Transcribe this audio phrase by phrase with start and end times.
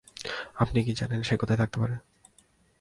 [0.55, 1.95] আপনি কি জানেন সে কোথায় থাকতে পারে?